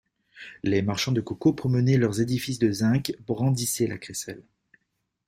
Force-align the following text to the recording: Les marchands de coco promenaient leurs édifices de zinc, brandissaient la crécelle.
Les 0.63 0.81
marchands 0.81 1.11
de 1.11 1.21
coco 1.21 1.53
promenaient 1.53 1.97
leurs 1.99 2.21
édifices 2.21 2.57
de 2.57 2.71
zinc, 2.71 3.13
brandissaient 3.27 3.85
la 3.85 3.99
crécelle. 3.99 4.41